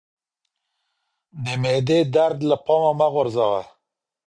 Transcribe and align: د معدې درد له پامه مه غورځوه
د 1.43 1.45
معدې 1.61 1.99
درد 2.15 2.39
له 2.49 2.55
پامه 2.65 2.91
مه 2.99 3.07
غورځوه 3.13 3.61